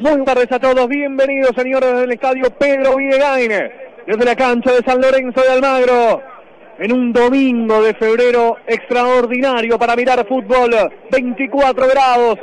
[0.00, 3.48] Buenas tardes a todos, bienvenidos señores del estadio Pedro Videgain,
[4.04, 6.20] desde la cancha de San Lorenzo de Almagro,
[6.80, 10.74] en un domingo de febrero extraordinario para mirar fútbol,
[11.12, 12.38] 24 grados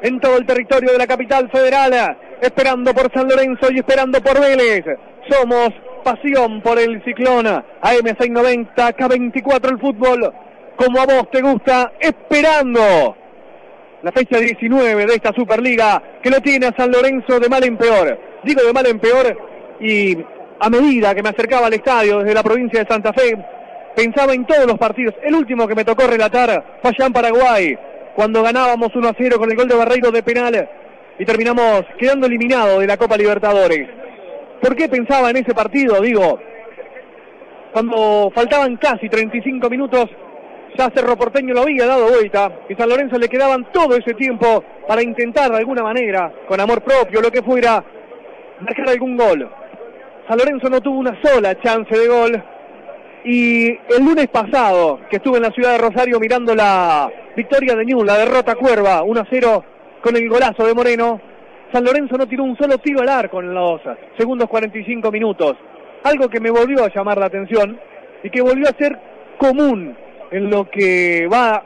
[0.00, 4.40] en todo el territorio de la capital federal, esperando por San Lorenzo y esperando por
[4.40, 4.86] Vélez.
[5.28, 7.44] Somos pasión por el ciclón,
[7.82, 10.32] AM690, K24 el fútbol,
[10.76, 13.14] como a vos te gusta, esperando
[14.04, 17.78] la fecha 19 de esta Superliga que lo tiene a San Lorenzo de mal en
[17.78, 18.18] peor.
[18.44, 19.34] Digo de mal en peor
[19.80, 20.14] y
[20.60, 23.34] a medida que me acercaba al estadio desde la provincia de Santa Fe,
[23.96, 25.14] pensaba en todos los partidos.
[25.22, 27.78] El último que me tocó relatar fue allá en Paraguay,
[28.14, 30.68] cuando ganábamos 1 a 0 con el gol de Barreiro de penal
[31.18, 33.88] y terminamos quedando eliminados de la Copa Libertadores.
[34.60, 36.02] ¿Por qué pensaba en ese partido?
[36.02, 36.38] Digo,
[37.72, 40.10] cuando faltaban casi 35 minutos
[40.76, 44.64] ya Cerro Porteño lo había dado vuelta y San Lorenzo le quedaban todo ese tiempo
[44.86, 47.82] para intentar de alguna manera, con amor propio, lo que fuera,
[48.60, 49.48] marcar algún gol.
[50.28, 52.42] San Lorenzo no tuvo una sola chance de gol
[53.24, 57.84] y el lunes pasado, que estuve en la ciudad de Rosario mirando la victoria de
[57.84, 59.64] Ñul, la derrota Cuerva, 1 0
[60.02, 61.20] con el golazo de Moreno,
[61.72, 63.80] San Lorenzo no tiró un solo tiro al arco en los
[64.18, 65.56] segundos 45 minutos.
[66.04, 67.78] Algo que me volvió a llamar la atención
[68.22, 68.98] y que volvió a ser
[69.38, 69.96] común
[70.34, 71.62] en lo que va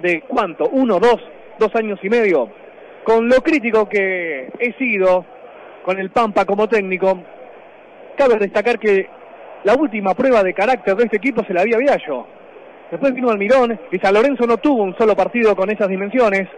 [0.00, 1.20] de cuánto, uno, dos,
[1.58, 2.48] dos años y medio,
[3.04, 5.26] con lo crítico que he sido
[5.84, 7.22] con el Pampa como técnico,
[8.16, 9.06] cabe destacar que
[9.64, 12.26] la última prueba de carácter de este equipo se la había Viallo.
[12.90, 16.48] Después vino Almirón y San Lorenzo no tuvo un solo partido con esas dimensiones.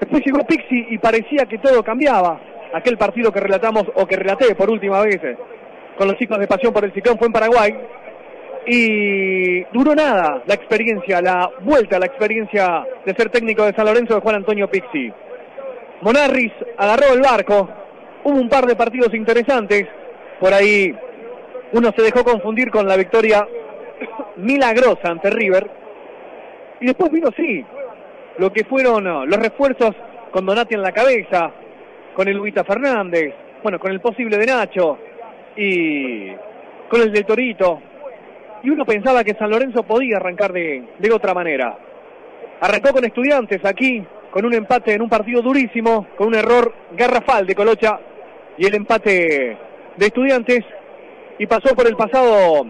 [0.00, 2.40] Después llegó Pixi y parecía que todo cambiaba.
[2.72, 5.20] Aquel partido que relatamos o que relaté por última vez
[5.96, 7.76] con los chicos de Pasión por el Ciclón fue en Paraguay
[8.66, 14.14] y duró nada la experiencia, la vuelta la experiencia de ser técnico de San Lorenzo
[14.14, 15.12] de Juan Antonio Pixi.
[16.00, 17.68] Monarris agarró el barco,
[18.24, 19.86] hubo un par de partidos interesantes,
[20.40, 20.94] por ahí
[21.72, 23.46] uno se dejó confundir con la victoria
[24.36, 25.70] milagrosa ante River,
[26.80, 27.64] y después vino sí,
[28.38, 29.94] lo que fueron los refuerzos
[30.30, 31.50] con Donati en la cabeza,
[32.14, 34.98] con el Luita Fernández, bueno, con el posible de Nacho
[35.56, 36.30] y
[36.88, 37.80] con el del Torito,
[38.64, 41.76] y uno pensaba que San Lorenzo podía arrancar de, de otra manera.
[42.60, 47.46] Arrancó con estudiantes aquí, con un empate en un partido durísimo, con un error garrafal
[47.46, 48.00] de Colocha
[48.56, 49.56] y el empate
[49.96, 50.60] de estudiantes
[51.38, 52.64] y pasó por el pasado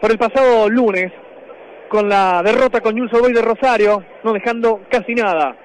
[0.00, 1.10] por el pasado lunes
[1.88, 5.56] con la derrota con Newell's Boy de Rosario, no dejando casi nada.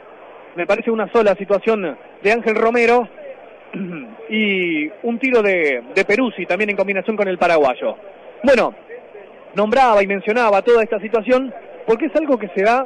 [0.55, 3.07] Me parece una sola situación de Ángel Romero
[4.29, 7.95] y un tiro de, de Peruzzi también en combinación con el paraguayo.
[8.43, 8.73] Bueno,
[9.55, 11.53] nombraba y mencionaba toda esta situación
[11.85, 12.85] porque es algo que se da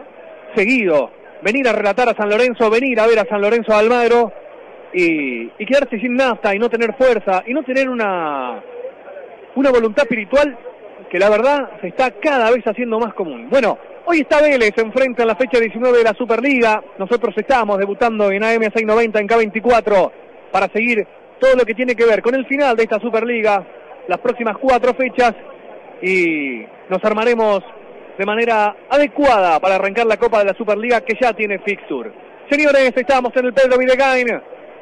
[0.56, 1.12] seguido.
[1.41, 4.31] Venir a relatar a San Lorenzo, venir a ver a San Lorenzo de Almagro
[4.94, 8.62] y, quedarse sin nafta y no tener fuerza y no tener una,
[9.56, 10.57] una voluntad espiritual
[11.09, 13.50] que la verdad se está cada vez haciendo más común.
[13.50, 16.81] Bueno, hoy está Vélez enfrenta en la fecha 19 de la Superliga.
[16.97, 20.12] Nosotros estamos debutando en AM 690 en K24
[20.51, 21.06] para seguir
[21.40, 23.66] todo lo que tiene que ver con el final de esta Superliga,
[24.07, 25.34] las próximas cuatro fechas
[26.03, 27.62] y nos armaremos
[28.18, 32.12] de manera adecuada para arrancar la Copa de la Superliga que ya tiene fixture.
[32.50, 34.28] Señores, estamos en el Pedro Videgain,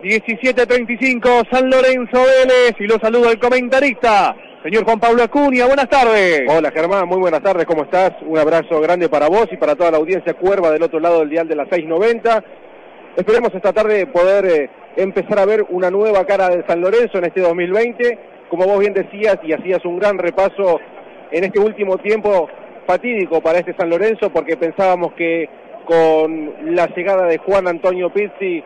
[0.02, 6.42] 17.35, San Lorenzo Vélez, y lo saludo el comentarista, señor Juan Pablo Acuña, buenas tardes.
[6.50, 8.14] Hola Germán, muy buenas tardes, ¿cómo estás?
[8.24, 11.30] Un abrazo grande para vos y para toda la audiencia cuerva del otro lado del
[11.30, 12.44] dial de las 6.90.
[13.16, 17.26] Esperemos esta tarde poder eh, empezar a ver una nueva cara de San Lorenzo en
[17.26, 18.18] este 2020.
[18.50, 20.80] Como vos bien decías y hacías un gran repaso
[21.32, 22.50] en este último tiempo
[22.86, 25.50] fatídico para este San Lorenzo porque pensábamos que
[25.86, 28.64] con la llegada de Juan Antonio Pizzi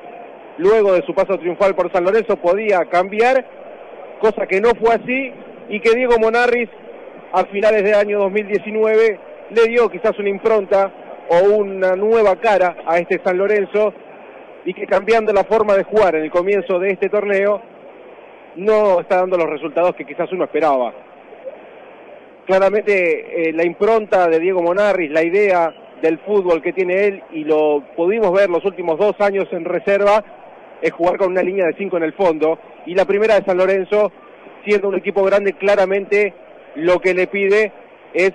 [0.57, 3.45] luego de su paso triunfal por San Lorenzo podía cambiar,
[4.19, 5.31] cosa que no fue así
[5.69, 6.69] y que Diego Monarris
[7.33, 9.19] a finales del año 2019
[9.51, 10.91] le dio quizás una impronta
[11.29, 13.93] o una nueva cara a este San Lorenzo
[14.65, 17.61] y que cambiando la forma de jugar en el comienzo de este torneo
[18.56, 21.05] no está dando los resultados que quizás uno esperaba
[22.45, 27.44] claramente eh, la impronta de Diego Monarris, la idea del fútbol que tiene él, y
[27.44, 30.24] lo pudimos ver los últimos dos años en reserva,
[30.81, 33.57] es jugar con una línea de cinco en el fondo, y la primera de San
[33.57, 34.12] Lorenzo,
[34.65, 36.33] siendo un equipo grande, claramente
[36.75, 37.71] lo que le pide
[38.13, 38.31] es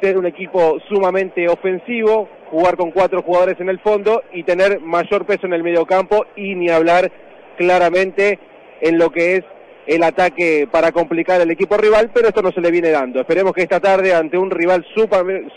[0.00, 5.26] ser un equipo sumamente ofensivo, jugar con cuatro jugadores en el fondo y tener mayor
[5.26, 7.10] peso en el mediocampo y ni hablar
[7.56, 8.38] claramente
[8.80, 9.44] en lo que es
[9.88, 13.20] el ataque para complicar al equipo rival, pero esto no se le viene dando.
[13.20, 14.84] Esperemos que esta tarde, ante un rival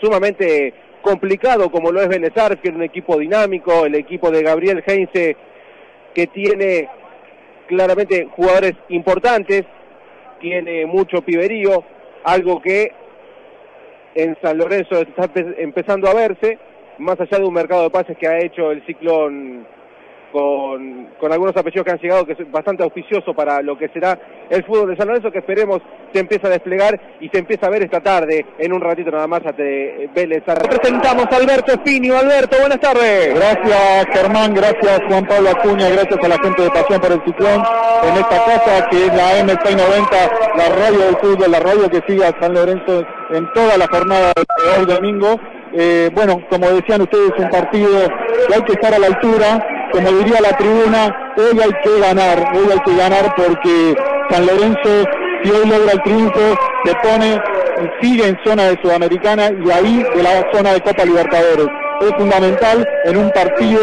[0.00, 4.82] sumamente complicado como lo es Benesar, que es un equipo dinámico, el equipo de Gabriel
[4.86, 5.36] Heinze,
[6.14, 6.88] que tiene
[7.68, 9.64] claramente jugadores importantes,
[10.40, 11.84] tiene mucho piberío,
[12.24, 12.90] algo que
[14.14, 16.58] en San Lorenzo está empezando a verse,
[16.98, 19.66] más allá de un mercado de pases que ha hecho el ciclón
[20.32, 24.18] con, con algunos apellidos que han llegado, que es bastante auspicioso para lo que será
[24.50, 25.80] el fútbol de San Lorenzo, que esperemos
[26.12, 29.26] se empiece a desplegar y se empieza a ver esta tarde, en un ratito nada
[29.26, 30.42] más, ante Vélez.
[30.44, 32.18] Presentamos a Alberto Espinio.
[32.18, 33.34] Alberto, buenas tardes.
[33.34, 37.62] Gracias, Germán, gracias, Juan Pablo Acuña, gracias a la gente de Pasión por el Ciclón,
[38.08, 42.24] en esta casa que es la M690, la radio del fútbol, la radio que sigue
[42.24, 45.40] a San Lorenzo en toda la jornada de hoy domingo.
[45.74, 47.88] Eh, bueno, como decían ustedes, un partido
[48.46, 52.38] que hay que estar a la altura, como diría la tribuna, hoy hay que ganar,
[52.54, 53.94] hoy hay que ganar porque
[54.30, 55.08] San Lorenzo,
[55.42, 56.40] si hoy logra el triunfo,
[56.84, 57.40] se pone,
[58.00, 61.66] sigue en zona de Sudamericana y ahí de la zona de Copa Libertadores.
[62.00, 63.80] Es fundamental en un partido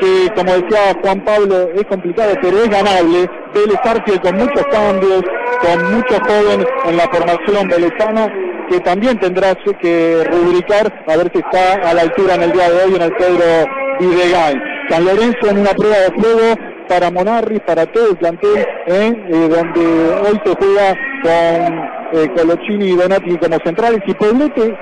[0.00, 3.28] que, como decía Juan Pablo, es complicado, pero es ganable.
[3.54, 5.22] Vélez Arfiel con muchos cambios,
[5.62, 8.32] con muchos jóvenes en la formación velezana,
[8.70, 12.70] que también tendrá que rubricar a ver si está a la altura en el día
[12.70, 13.66] de hoy en el Pedro
[13.98, 14.77] Videgain.
[14.88, 16.54] San Lorenzo en una prueba de fuego
[16.88, 19.12] para Monarri, para todo el plantel, ¿eh?
[19.28, 24.74] Eh, donde hoy se juega con eh, y Donati como centrales y Poblete,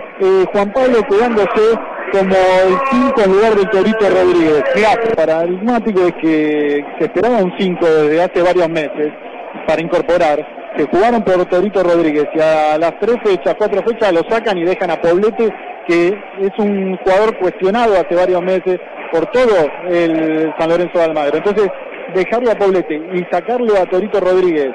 [0.52, 1.76] Juan Pablo quedándose
[2.12, 4.62] como el 5 en lugar de Torito Rodríguez.
[5.16, 9.12] Para paradigmático es que se esperaba un 5 desde hace varios meses
[9.66, 10.46] para incorporar.
[10.76, 14.64] Se jugaron por Torito Rodríguez y a las tres fechas, cuatro fechas lo sacan y
[14.64, 15.52] dejan a Poblete,
[15.88, 16.08] que
[16.40, 18.78] es un jugador cuestionado hace varios meses
[19.16, 21.38] por todo el San Lorenzo de Almagro.
[21.38, 21.70] Entonces,
[22.14, 24.72] dejarlo a Poblete y sacarlo a Torito Rodríguez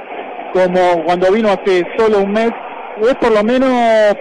[0.52, 2.52] como cuando vino hace solo un mes,
[3.02, 3.70] es por lo menos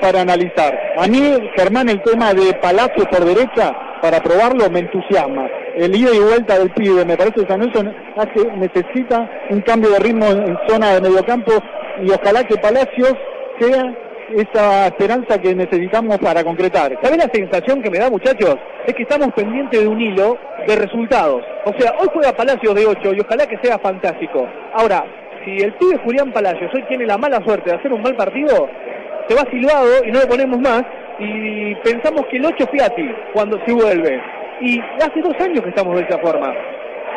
[0.00, 0.78] para analizar.
[0.96, 5.48] A mí, Germán, el tema de Palacio por derecha, para probarlo, me entusiasma.
[5.74, 9.90] El ida y vuelta del pibe, me parece que San Lorenzo hace, necesita un cambio
[9.90, 11.52] de ritmo en zona de mediocampo
[12.02, 13.14] y ojalá que Palacios
[13.58, 13.92] sea
[14.36, 16.96] esa esperanza que necesitamos para concretar.
[17.02, 18.56] ¿Sabes la sensación que me da, muchachos?
[18.86, 20.36] Es que estamos pendientes de un hilo
[20.66, 21.42] de resultados.
[21.64, 24.46] O sea, hoy juega Palacios de 8 y ojalá que sea fantástico.
[24.74, 25.04] Ahora,
[25.44, 28.68] si el pibe Julián Palacios hoy tiene la mala suerte de hacer un mal partido,
[29.28, 30.82] se va silbado y no lo ponemos más
[31.18, 34.20] y pensamos que el 8 es Piatti cuando se vuelve.
[34.60, 36.54] Y hace dos años que estamos de esa forma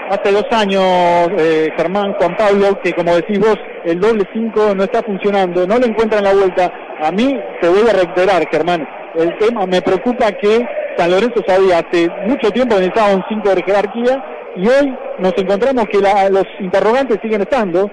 [0.09, 4.83] hace dos años, eh, Germán, Juan Pablo, que como decís vos, el doble 5 no
[4.83, 6.71] está funcionando, no le encuentran la vuelta.
[7.03, 10.65] A mí te voy a reiterar, Germán, el tema me preocupa que
[10.95, 14.23] San Lorenzo sabía hace mucho tiempo que necesitaba un 5 de jerarquía
[14.55, 17.91] y hoy nos encontramos que los interrogantes siguen estando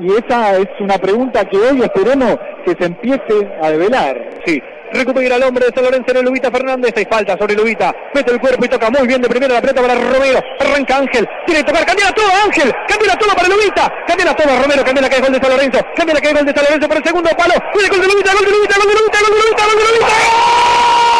[0.00, 4.30] y esa es una pregunta que hoy esperemos que se empiece a develar.
[4.44, 4.60] Sí,
[4.92, 8.32] recupera el hombre de San Lorenzo en el Lubita Fernández, hay falta sobre Lubita, mete
[8.32, 9.54] el cuerpo y toca muy bien de primera.
[9.54, 13.48] La pelota para Romero, arranca Ángel, tiene que tocar, cambia todo Ángel, cambia todo para
[13.48, 16.46] Lubita, cambia todo Romero, cambia que hay gol de San Lorenzo, cambia que hay gol
[16.46, 18.88] de San Lorenzo por el segundo palo, viene gol de Lubita, gol de Lubita, gol
[18.88, 21.10] de Lubita, gol de Lubita, gol de Lubita, gol de Lubita.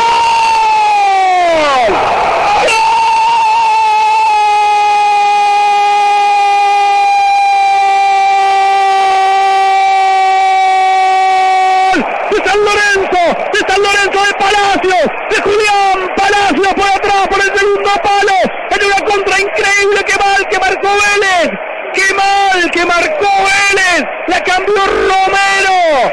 [13.71, 18.33] San Lorenzo de Palacios, de Julián Palacios por atrás, por el segundo palo,
[18.71, 21.51] en una contra increíble, qué mal que marcó Vélez,
[21.95, 24.43] qué mal que marcó Vélez, la
[24.75, 26.13] cambió Romero,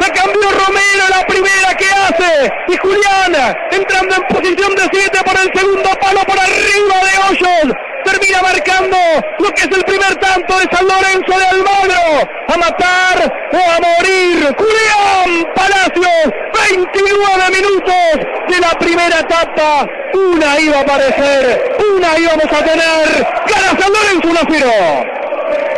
[0.00, 2.52] la cambió Romero la primera que hace.
[2.68, 7.74] Y Julián entrando en posición de 7 por el segundo palo por arriba de Hoyos
[8.04, 8.96] termina marcando
[9.38, 12.30] lo que es el primer tanto de San Lorenzo de Almagro.
[12.48, 14.54] A matar o a morir.
[14.56, 16.32] Julián Palacios,
[16.70, 19.86] 29 minutos de la primera etapa.
[20.14, 23.26] Una iba a aparecer, una íbamos a tener.
[23.46, 25.17] Gana San Lorenzo 1 0.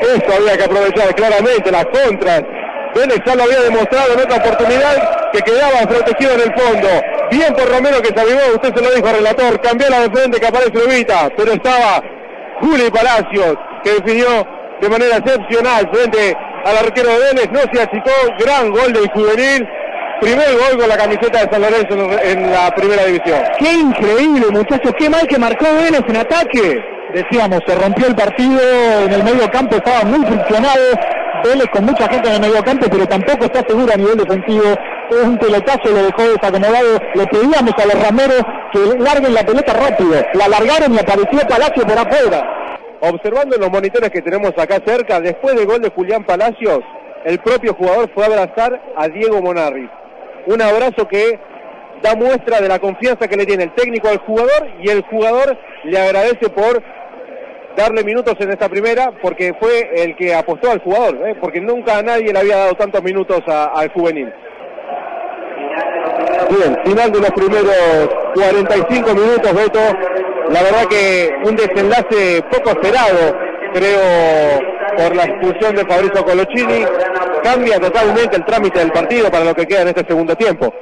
[0.00, 2.42] Eso había que aprovechar claramente las contras.
[2.95, 6.88] Vélez ya lo había demostrado en otra oportunidad que quedaba protegido en el fondo.
[7.30, 10.11] Bien por Romero que se avivó, usted se lo dijo al relator, cambió la de
[10.11, 12.02] frente que aparece Lubita, pero estaba
[12.61, 14.47] Juli Palacios, que definió
[14.80, 19.69] de manera excepcional frente al arquero de Vélez, no se achicó, gran gol del juvenil,
[20.21, 23.40] primer gol con la camiseta de San Lorenzo en la primera división.
[23.59, 27.00] Qué increíble muchachos, qué mal que marcó Vélez en ataque.
[27.12, 28.61] Decíamos, se rompió el partido
[29.05, 30.95] en el medio campo, estaba muy funcionado,
[31.43, 34.75] Vélez con mucha gente en el medio campo, pero tampoco está seguro a nivel defensivo.
[35.11, 36.99] Es un pelotazo, lo dejó desacomodado.
[37.14, 40.23] Le pedíamos a los rameros que larguen la pelota rápido.
[40.35, 42.47] La largaron y apareció Palacio por afuera.
[43.00, 46.81] Observando los monitores que tenemos acá cerca, después del gol de Julián Palacios,
[47.25, 49.88] el propio jugador fue a abrazar a Diego Monarri.
[50.47, 51.38] Un abrazo que
[52.02, 55.59] da muestra de la confianza que le tiene el técnico al jugador y el jugador
[55.85, 56.83] le agradece por
[57.80, 61.34] darle minutos en esta primera porque fue el que apostó al jugador, ¿eh?
[61.40, 64.32] porque nunca nadie le había dado tantos minutos al juvenil.
[66.50, 69.80] Bien, final de los primeros 45 minutos, Beto.
[70.50, 73.37] La verdad que un desenlace poco esperado,
[73.72, 74.00] creo,
[74.96, 76.84] por la expulsión de Fabrizio Colochini.
[77.42, 80.72] Cambia totalmente el trámite del partido para lo que queda en este segundo tiempo.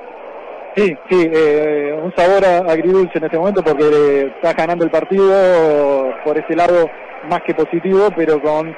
[0.78, 6.38] Sí, sí, eh, un sabor agridulce en este momento porque está ganando el partido por
[6.38, 6.88] ese lado
[7.28, 8.72] más que positivo, pero con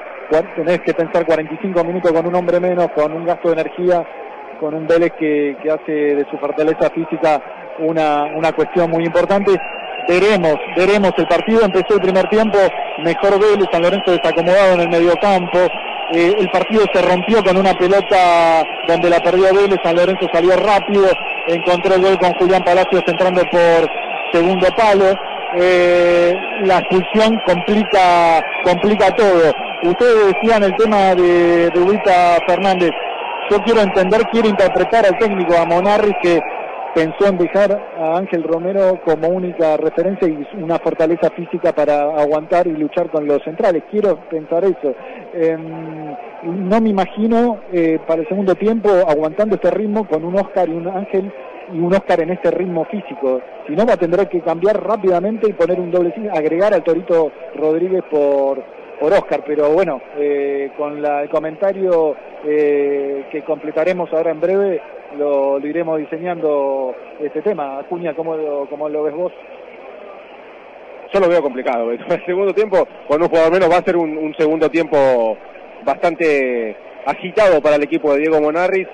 [0.55, 4.03] tenés que pensar 45 minutos con un hombre menos, con un gasto de energía,
[4.59, 7.39] con un Vélez que, hace de su fortaleza física
[7.77, 9.51] una, una cuestión muy importante.
[10.07, 12.57] Veremos, veremos el partido, empezó el primer tiempo,
[13.03, 15.59] mejor Vélez, San Lorenzo desacomodado en el mediocampo,
[16.13, 20.57] eh, el partido se rompió con una pelota donde la perdió Vélez, San Lorenzo salió
[20.57, 21.07] rápido,
[21.47, 23.89] encontró el gol con Julián Palacios entrando por
[24.31, 25.15] segundo palo.
[25.55, 26.33] Eh,
[26.63, 29.53] la expulsión complica, complica todo.
[29.83, 32.91] Ustedes decían el tema de, de Fernández.
[33.49, 36.39] Yo quiero entender, quiero interpretar al técnico, a Monarri, que
[36.93, 42.67] pensó en dejar a Ángel Romero como única referencia y una fortaleza física para aguantar
[42.67, 43.83] y luchar con los centrales.
[43.89, 44.93] Quiero pensar eso.
[45.33, 50.67] Em, no me imagino eh, para el segundo tiempo aguantando este ritmo con un Oscar
[50.67, 51.31] y un Ángel
[51.73, 53.41] y un Oscar en este ritmo físico.
[53.67, 57.31] Si no, va a tener que cambiar rápidamente y poner un doble agregar al Torito
[57.55, 58.61] Rodríguez por,
[58.99, 59.43] por Oscar.
[59.45, 64.81] Pero bueno, eh, con el comentario eh, que completaremos ahora en breve,
[65.17, 67.79] lo, iremos diseñando este tema.
[67.79, 69.33] Acuña, ¿cómo lo, cómo lo ves vos?
[71.13, 71.91] Yo lo veo complicado.
[71.91, 75.37] El segundo tiempo, con un jugador menos, va a ser un, segundo tiempo
[75.83, 76.75] bastante
[77.05, 78.87] agitado para el equipo de Diego Monarris,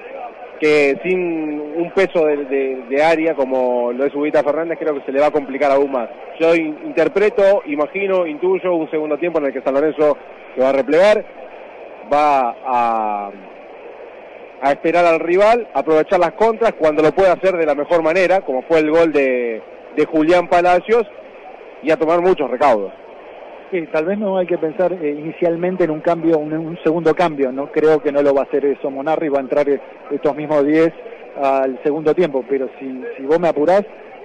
[0.60, 5.20] que sin un peso de, área como lo es Ubita Fernández, creo que se le
[5.20, 6.10] va a complicar aún más.
[6.40, 10.18] Yo interpreto, imagino, intuyo un segundo tiempo en el que San Lorenzo
[10.56, 11.24] se va a replegar,
[12.12, 13.32] va a
[14.62, 18.42] a esperar al rival, aprovechar las contras cuando lo pueda hacer de la mejor manera,
[18.42, 19.62] como fue el gol de,
[20.12, 21.04] Julián Palacios,
[21.82, 22.92] y a tomar muchos recaudos.
[23.72, 27.52] Sí, tal vez no hay que pensar eh, inicialmente en un cambio, un, segundo cambio,
[27.52, 30.36] no creo que no lo va a hacer eso Monarri, va a entrar eh, estos
[30.36, 30.94] mismos 10
[31.42, 33.84] al segundo tiempo, pero si, si vos me apurás,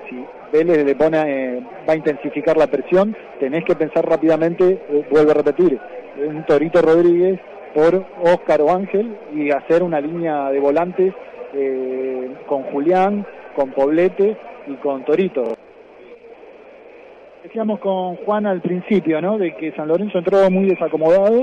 [0.09, 5.33] si Vélez le pone, eh, va a intensificar la presión, tenés que pensar rápidamente, vuelvo
[5.33, 5.79] a repetir,
[6.25, 7.41] un Torito Rodríguez
[7.75, 11.15] por Óscar o Ángel y hacer una línea de volantes
[11.55, 14.37] eh, con Julián, con Poblete
[14.67, 15.55] y con Torito.
[17.43, 19.37] Decíamos con Juan al principio, ¿no?
[19.37, 21.43] De que San Lorenzo entró muy desacomodado.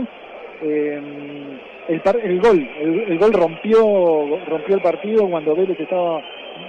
[0.62, 1.60] Eh,
[1.90, 3.80] el, gol, el, gol rompió,
[4.48, 6.22] rompió el partido cuando Vélez estaba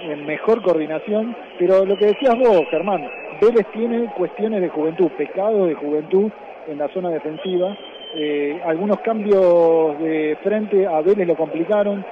[0.03, 3.07] en mejor coordinación, pero lo que decías vos, Germán,
[3.39, 6.31] Vélez tiene cuestiones de juventud, pecados de juventud
[6.67, 7.77] en la zona defensiva,
[8.13, 12.03] eh, algunos cambios de frente a Vélez lo complicaron.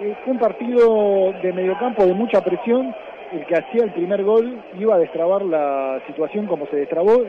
[0.00, 2.94] Eh, fue un partido de mediocampo de mucha presión.
[3.32, 7.24] El que hacía el primer gol iba a destrabar la situación como se destrabó.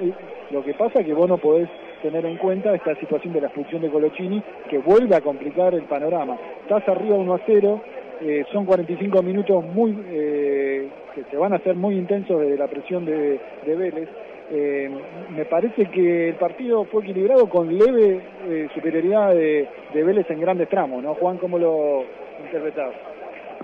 [0.52, 1.70] Lo que pasa es que vos no podés
[2.02, 5.84] tener en cuenta esta situación de la expulsión de Colochini que vuelve a complicar el
[5.84, 6.38] panorama.
[6.62, 7.82] Estás arriba 1 a 0,
[8.22, 13.04] eh, son 45 minutos muy que se van a hacer muy intensos desde la presión
[13.04, 14.10] de Vélez.
[14.50, 14.90] Eh,
[15.36, 20.70] me parece que el partido fue equilibrado con leve eh, superioridad de, Vélez en grandes
[20.70, 21.16] tramos, ¿no?
[21.16, 22.06] Juan, ¿cómo lo
[22.46, 22.94] interpretás?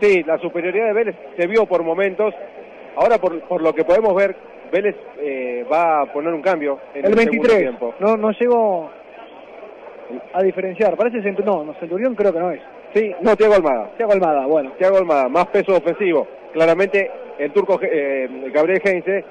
[0.02, 2.34] Sí, la superioridad de Vélez se vio por momentos.
[2.98, 4.36] Ahora, por, lo que podemos ver,
[4.74, 7.60] Vélez eh, va a poner un cambio en el, 23.
[7.60, 7.94] Tiempo.
[8.00, 8.90] No, no llegó
[10.34, 10.98] a diferenciar.
[10.98, 12.62] Parece no, no, Centurión creo que no es.
[12.94, 13.92] Sí, no, Tiago Almada.
[13.96, 14.74] Tiago Almada, bueno.
[14.78, 16.28] Tiago Almada, más peso ofensivo.
[16.52, 17.10] Claramente
[17.40, 19.26] el turco Gabriel Heinze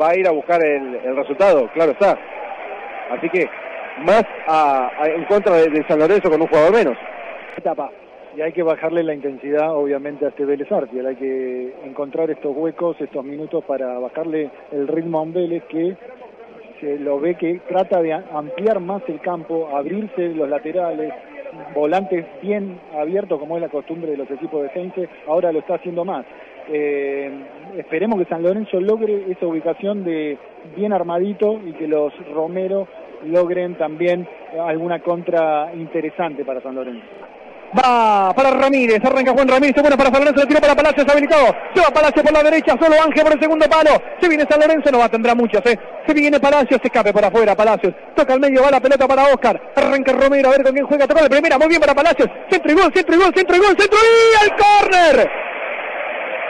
[0.00, 2.18] va a ir a buscar el, resultado, claro está.
[3.10, 3.48] Así que
[4.04, 4.24] más
[5.04, 6.96] en contra de, San Lorenzo con un jugador menos.
[7.56, 7.90] Etapa.
[8.36, 11.06] Y hay que bajarle la intensidad, obviamente, a este Vélez Arfiel.
[11.06, 15.96] Hay que encontrar estos huecos, estos minutos para bajarle el ritmo a un Vélez que
[16.80, 21.12] se lo ve que trata de ampliar más el campo, abrirse los laterales,
[21.74, 25.74] volantes bien abiertos, como es la costumbre de los equipos de Heinze, ahora lo está
[25.74, 26.24] haciendo más.
[26.70, 27.30] Eh,
[27.78, 30.38] esperemos que San Lorenzo logre esa ubicación de
[30.76, 32.86] bien armadito y que los Romero
[33.24, 34.28] logren también
[34.60, 37.06] alguna contra interesante para San Lorenzo.
[37.76, 41.46] Va para Ramírez, arranca Juan Ramírez, bueno para San Lorenzo, lo tiro para Palacios, habilitado.
[41.74, 43.90] Se va Palacios por la derecha, solo Ángel por el segundo palo.
[44.20, 45.78] Se viene San Lorenzo, no va, tendrá muchos, ¿eh?
[46.06, 47.92] Se viene Palacios, se escape por afuera, Palacios.
[48.14, 49.60] Toca al medio, va la pelota para Oscar.
[49.76, 51.06] Arranca Romero, a ver con quién juega.
[51.06, 52.28] Toca de primera, muy bien para Palacios.
[52.48, 55.47] Centro y gol, centro y gol, centro y gol, centro y al córner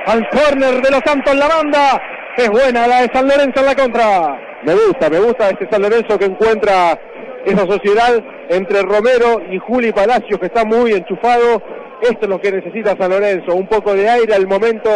[0.09, 2.03] al córner de los Santos la banda.
[2.37, 4.41] Es buena la de San Lorenzo en la contra.
[4.65, 6.99] Me gusta, me gusta este San Lorenzo que encuentra
[7.45, 11.63] esa sociedad entre Romero y Juli Palacios que está muy enchufado.
[12.01, 14.91] Esto es lo que necesita San Lorenzo, un poco de aire al momento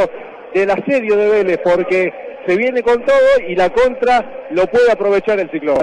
[0.54, 2.12] del asedio de Vélez, porque
[2.46, 5.78] se viene con todo y la contra lo puede aprovechar el ciclón.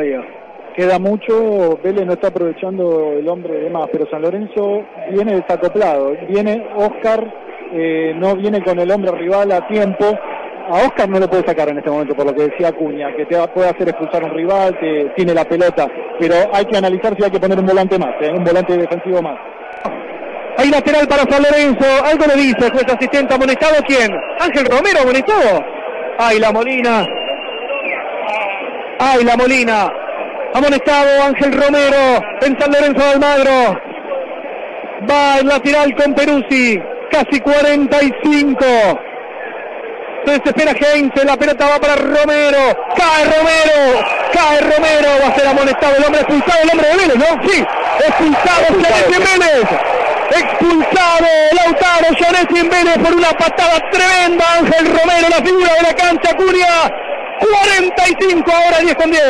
[0.76, 6.16] Queda mucho, Vélez no está aprovechando el hombre de más, pero San Lorenzo viene desacoplado.
[6.30, 10.06] Viene Oscar, eh, no viene con el hombre rival a tiempo.
[10.72, 13.26] A Oscar no lo puede sacar en este momento, por lo que decía Acuña, que
[13.26, 15.88] te puede hacer expulsar un rival, que tiene la pelota,
[16.20, 19.20] pero hay que analizar si hay que poner un volante más, eh, un volante defensivo
[19.22, 19.40] más.
[20.60, 21.86] Hay lateral para San Lorenzo.
[22.04, 23.76] Algo le dice el juez asistente amonestado.
[23.88, 24.12] ¿Quién?
[24.40, 25.64] Ángel Romero amonestado.
[26.18, 27.06] Ay, la Molina.
[29.00, 29.90] Ay, la Molina.
[30.54, 33.82] Amonestado Ángel Romero en San Lorenzo de Almagro.
[35.10, 36.78] Va el lateral con Peruzzi.
[37.12, 38.66] Casi 45.
[40.26, 42.60] Se desespera Heinze, la pelota va para Romero,
[42.96, 47.16] cae Romero, cae Romero, va a ser amonestado el hombre expulsado, el hombre de Vélez,
[47.16, 47.50] ¿no?
[47.50, 47.66] Sí,
[48.06, 49.40] expulsado, expulsado.
[49.40, 49.70] Vélez,
[50.32, 51.26] expulsado
[51.56, 56.92] Lautaro en Vélez por una patada tremenda, Ángel Romero, la figura de la cancha, Curia,
[57.40, 59.22] 45 ahora 10 con 10.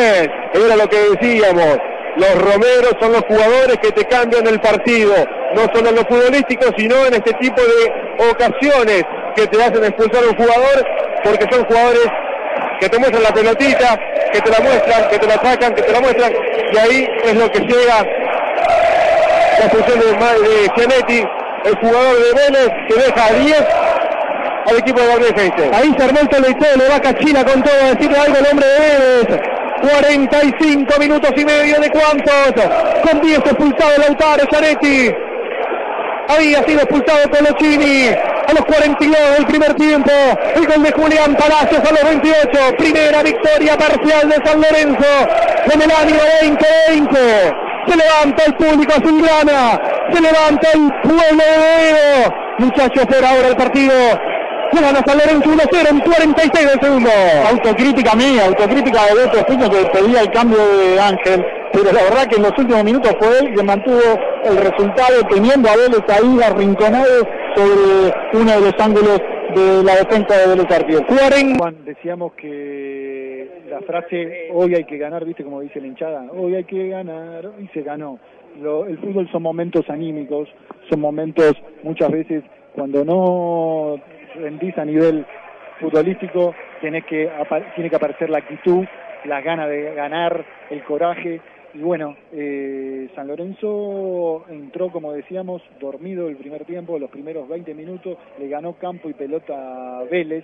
[0.54, 1.78] Era lo que decíamos,
[2.18, 5.14] los Romeros son los jugadores que te cambian el partido,
[5.56, 9.03] no solo en lo futbolístico, sino en este tipo de ocasiones
[9.36, 10.86] que te hacen expulsar a un jugador,
[11.24, 12.08] porque son jugadores
[12.79, 14.00] que te muestran la pelotita,
[14.32, 16.34] que te la muestran, que te la sacan, que te la muestran,
[16.74, 18.06] y ahí es lo que llega
[19.60, 21.24] la expulsión de, de Gianetti,
[21.65, 23.65] el jugador de Vélez, que deja a 10
[24.70, 25.34] al equipo de Valdez
[25.74, 29.41] Ahí se armó el le va Cachina con todo, decirle algo el hombre de Vélez.
[29.82, 32.65] 45 minutos y medio de cuántos,
[33.01, 35.29] con 10 expulsado Lautaro Gianetti.
[36.30, 40.12] Había sido expulsado Colochini a los 42 del primer tiempo.
[40.56, 42.76] El gol de Julián Palacios a los 28.
[42.78, 45.08] Primera victoria parcial de San Lorenzo
[45.74, 47.20] en el año 2020.
[47.88, 49.82] Se levanta el público azulgrana.
[50.14, 52.36] Se levanta el pueblo de Edo.
[52.60, 53.96] Muchachos, por ahora el partido.
[54.72, 57.10] Gana San Lorenzo 1-0 en 46 del segundo.
[57.50, 62.27] Autocrítica mía, autocrítica de Beto Espino que pedía el cambio de Ángel pero la verdad
[62.27, 64.01] que en los últimos minutos fue él que mantuvo
[64.43, 69.21] el resultado teniendo a Vélez ahí arrinconado sobre uno de los ángulos
[69.55, 71.01] de la defensa de Vélez Artios.
[71.58, 76.55] Juan, decíamos que la frase hoy hay que ganar, viste como dice la hinchada, hoy
[76.55, 78.19] hay que ganar y se ganó.
[78.55, 80.49] el fútbol son momentos anímicos,
[80.89, 81.53] son momentos
[81.84, 83.99] muchas veces cuando no
[84.36, 85.25] rendís a nivel
[85.79, 87.29] futbolístico, tenés que,
[87.75, 88.86] tiene que aparecer la actitud,
[89.25, 91.41] las ganas de ganar, el coraje,
[91.80, 97.74] y bueno, eh, San Lorenzo entró, como decíamos, dormido el primer tiempo, los primeros 20
[97.74, 100.44] minutos, le ganó campo y pelota a Vélez.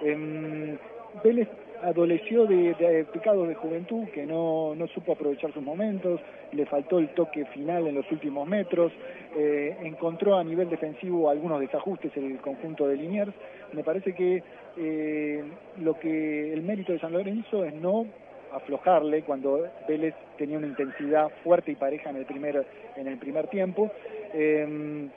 [0.00, 0.78] Em,
[1.24, 1.48] Vélez
[1.82, 6.20] adoleció de, pecados de juventud, que no, no, supo aprovechar sus momentos,
[6.52, 8.92] le faltó el toque final en los últimos metros,
[9.36, 13.32] eh, encontró a nivel defensivo algunos desajustes en el conjunto de Liniers.
[13.72, 14.40] Me parece que
[14.76, 15.42] eh,
[15.80, 18.06] lo que el mérito de San Lorenzo es no
[18.52, 23.48] aflojarle cuando Vélez tenía una intensidad fuerte y pareja en el primer, en el primer
[23.48, 23.90] tiempo.
[24.32, 25.08] Em,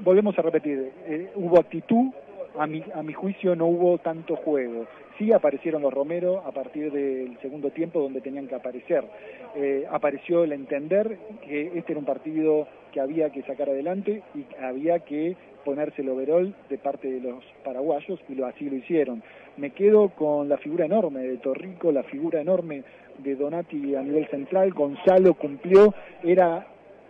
[0.00, 2.10] volvemos a repetir, eh, hubo actitud,
[2.58, 4.86] a mi, a mi juicio no hubo tanto juego.
[5.18, 9.04] Sí aparecieron los Romero a partir del segundo tiempo donde tenían que aparecer.
[9.54, 14.44] Eh, apareció el entender que este era un partido que había que sacar adelante y
[14.62, 19.22] había que ponerse el overall de parte de los paraguayos y lo, así lo hicieron.
[19.56, 22.82] Me quedo con la figura enorme de Torrico, la figura enorme
[23.18, 24.72] de Donati a nivel central.
[24.72, 26.66] Gonzalo cumplió, era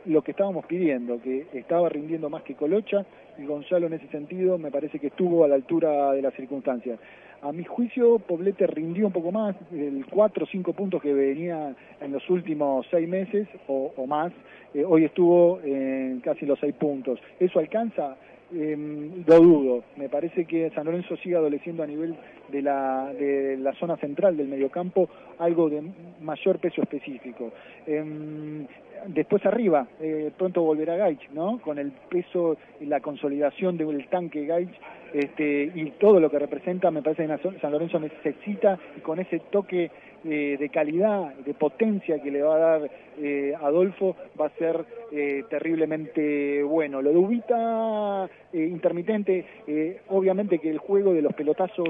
[0.07, 3.05] lo que estábamos pidiendo, que estaba rindiendo más que Colocha
[3.39, 6.99] y Gonzalo en ese sentido me parece que estuvo a la altura de las circunstancias.
[7.43, 11.75] A mi juicio, Poblete rindió un poco más, el 4 o 5 puntos que venía
[12.01, 14.33] en los últimos 6 meses o, más,
[14.75, 17.19] eh, hoy estuvo en casi los 6 puntos.
[17.41, 18.17] ¿Eso alcanza?
[18.55, 19.85] Eh, lo dudo.
[19.97, 22.15] Me parece que San Lorenzo sigue adoleciendo a nivel
[22.49, 25.83] de la, de la zona central del mediocampo algo de
[26.21, 27.51] mayor peso específico.
[27.87, 28.67] Em,
[29.07, 31.59] después arriba, eh, pronto volverá Gaich, ¿no?
[31.61, 34.75] Con el peso y la consolidación del tanque Gaich
[35.13, 39.41] este, y todo lo que representa, me parece que San Lorenzo necesita, y con ese
[39.51, 39.91] toque
[40.25, 44.85] eh, de calidad, de potencia que le va a dar eh, Adolfo, va a ser
[45.11, 47.03] eh, terriblemente bueno.
[47.03, 49.47] Lo de Ubita intermitente,
[50.09, 51.89] obviamente que el juego de los pelotazos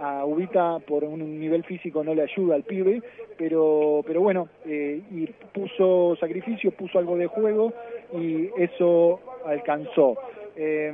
[0.00, 3.02] a Ubita por un nivel físico no le ayuda al pibe,
[3.36, 7.74] pero, pero bueno, y puso sacrificio, puso algo de juego
[8.14, 10.16] y eso alcanzó.
[10.60, 10.92] Eh,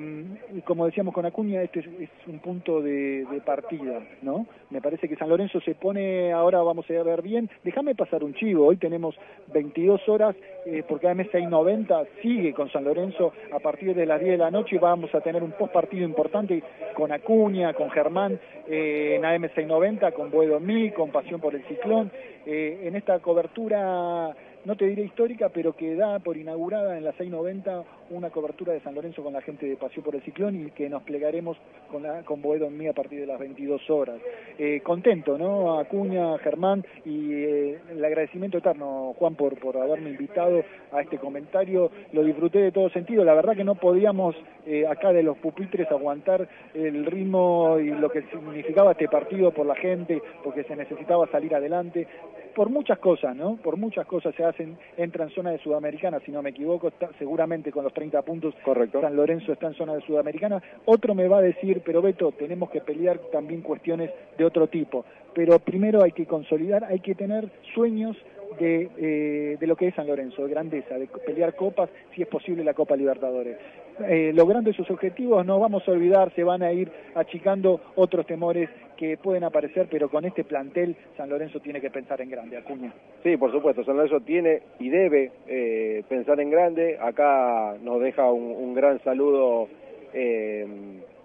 [0.66, 1.87] como decíamos con Acuña, este es,
[2.27, 4.46] un punto de, de, partida, ¿no?
[4.68, 8.35] Me parece que San Lorenzo se pone, ahora vamos a ver bien, déjame pasar un
[8.35, 9.14] chivo, hoy tenemos
[9.55, 14.33] 22 horas, eh, porque AM 690 sigue con San Lorenzo a partir de las 10
[14.33, 16.62] de la noche vamos a tener un post partido importante
[16.94, 21.64] con Acuña, con Germán eh, en AM 690, con Buedo Mí, con Pasión por el
[21.64, 22.11] Ciclón,
[22.44, 27.12] eh, en esta cobertura no te diré histórica, pero que da por inaugurada en la
[27.12, 30.70] 690 una cobertura de San Lorenzo con la gente de Pasión por el Ciclón y
[30.70, 31.57] que nos plegaremos
[31.90, 34.16] con, la, con Boedo en mí a partir de las 22 horas.
[34.59, 35.79] Eh, contento, ¿no?
[35.79, 41.90] Acuña, Germán y eh, el agradecimiento eterno, Juan, por, por haberme invitado a este comentario.
[42.12, 43.24] Lo disfruté de todo sentido.
[43.24, 44.35] La verdad que no podíamos
[44.66, 49.66] eh, acá de los pupitres aguantar el ritmo y lo que significaba este partido por
[49.66, 52.07] la gente, porque se necesitaba salir adelante.
[52.55, 53.57] Por muchas cosas, ¿no?
[53.57, 57.11] Por muchas cosas se hacen, entra en zona de Sudamericana, si no me equivoco, está,
[57.19, 59.01] seguramente con los 30 puntos Correcto.
[59.01, 60.62] San Lorenzo está en zona de Sudamericana.
[60.85, 65.05] Otro me va a decir, pero Beto, tenemos que pelear también cuestiones de otro tipo.
[65.35, 68.17] Pero primero hay que consolidar, hay que tener sueños
[68.59, 72.29] de, eh, de lo que es San Lorenzo, de grandeza, de pelear copas, si es
[72.29, 73.57] posible la Copa Libertadores.
[74.00, 78.68] Eh, logrando esos objetivos no vamos a olvidar, se van a ir achicando otros temores
[78.96, 82.92] que pueden aparecer, pero con este plantel San Lorenzo tiene que pensar en grande, Acuña.
[83.22, 86.98] Sí, por supuesto, San Lorenzo tiene y debe eh, pensar en grande.
[87.00, 89.68] Acá nos deja un, un gran saludo
[90.12, 90.66] eh,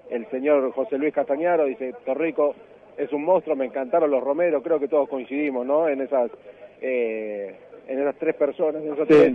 [0.10, 2.56] el señor José Luis Castañaro, dice, Torrico
[2.98, 5.88] es un monstruo, me encantaron los Romero, creo que todos coincidimos, ¿no?
[5.88, 6.30] En esas,
[6.82, 7.56] eh,
[7.88, 9.14] en esas tres personas, en esos sí.
[9.14, 9.34] tres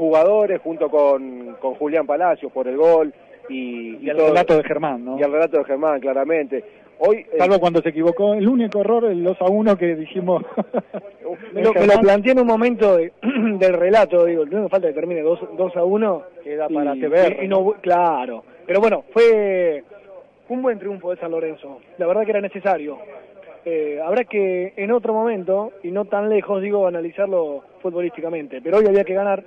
[0.00, 3.12] jugadores, junto con, con Julián Palacios por el gol.
[3.50, 5.18] Y, y, y el todo, relato de Germán, ¿no?
[5.18, 6.64] Y el relato de Germán, claramente.
[6.98, 10.42] Hoy, Salvo eh, cuando se equivocó, el único error, el 2 a 1 que dijimos.
[11.52, 13.12] me, lo, me, lo, planteé en un momento de,
[13.58, 16.22] del relato, digo, no falta que termine 2, 2 a 1.
[16.44, 18.44] Queda para y, y no, claro.
[18.66, 19.84] Pero bueno, fue
[20.48, 21.80] un buen triunfo de San Lorenzo.
[21.98, 22.98] La verdad que era necesario.
[23.64, 28.60] Eh, habrá que en otro momento, y no tan lejos, digo, analizarlo futbolísticamente.
[28.62, 29.44] Pero hoy había que ganar,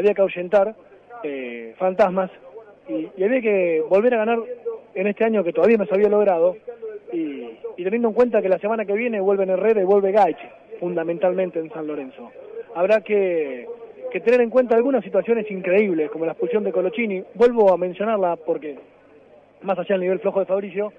[0.00, 0.74] había que ahuyentar
[1.22, 2.30] eh, fantasmas
[2.88, 4.38] y, y, había que volver a ganar
[4.94, 6.56] en este año que todavía no se había logrado.
[7.12, 10.38] Y, teniendo en cuenta que la semana que viene vuelven Herrera y vuelve Gaich,
[10.78, 12.30] fundamentalmente en San Lorenzo.
[12.74, 13.66] Habrá que,
[14.12, 17.24] que tener en cuenta algunas situaciones increíbles, como la expulsión de Colochini.
[17.34, 18.76] Vuelvo a mencionarla porque,
[19.62, 20.92] más allá del nivel flojo de Fabricio,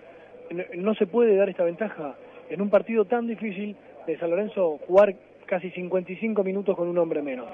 [0.76, 2.16] no se puede dar esta ventaja
[2.50, 5.14] en un partido tan difícil de San Lorenzo jugar
[5.46, 7.48] casi 55 minutos con un hombre menos.